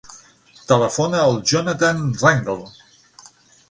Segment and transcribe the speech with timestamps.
[0.71, 2.69] Telefona al Jonathan Rangel.